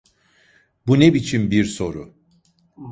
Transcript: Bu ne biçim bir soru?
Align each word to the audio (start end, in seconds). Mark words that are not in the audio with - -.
Bu 0.87 0.99
ne 0.99 1.13
biçim 1.13 1.51
bir 1.51 1.65
soru? 1.65 2.13